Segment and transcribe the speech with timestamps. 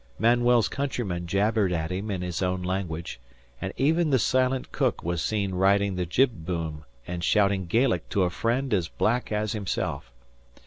[0.17, 3.19] Manuel's countrymen jabbered at him in their own language;
[3.61, 8.23] and even the silent cook was seen riding the jib boom and shouting Gaelic to
[8.23, 10.11] a friend as black as himself.